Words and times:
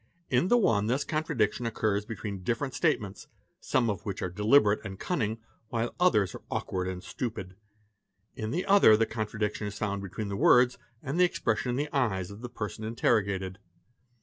In 0.31 0.47
the 0.47 0.57
one 0.57 0.87
this 0.87 1.03
contradiction 1.03 1.67
occurs 1.67 2.05
between 2.07 2.41
different 2.41 2.73
statements, 2.73 3.27
some 3.59 3.87
of 3.87 4.03
which 4.03 4.23
are 4.23 4.31
deliberate 4.31 4.79
and 4.83 4.99
cunning, 4.99 5.37
while 5.69 5.93
others 5.99 6.33
are 6.33 6.41
awkward 6.49 6.87
and 6.87 7.03
stupid. 7.03 7.55
In 8.35 8.49
the 8.49 8.65
other 8.65 8.97
the 8.97 9.05
contradiction 9.05 9.67
is 9.67 9.77
found 9.77 10.01
between 10.01 10.29
the_ 10.29 10.35
words 10.39 10.79
and 11.03 11.19
the 11.19 11.23
expression 11.25 11.69
in 11.69 11.75
the 11.75 11.95
eyes 11.95 12.31
of 12.31 12.41
the 12.41 12.49
person 12.49 12.83
interrogated. 12.83 13.59